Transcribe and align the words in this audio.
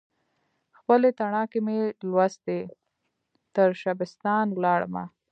خپلې 0.79 1.09
تڼاکې 1.19 1.59
مې 1.65 1.79
لوستي، 2.09 2.59
ترشبستان 3.55 4.45
ولاړمه 4.53 5.03